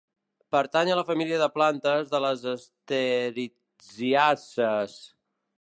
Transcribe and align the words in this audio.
Pertany 0.53 0.89
a 0.93 0.95
la 0.99 1.03
família 1.09 1.37
de 1.41 1.49
plantes 1.57 2.09
de 2.15 2.21
les 2.25 2.47
strelitziàcees. 2.63 4.99